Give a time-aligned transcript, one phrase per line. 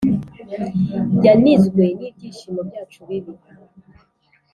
[1.25, 3.33] yanizwe n'ibyishimo byacu bibi.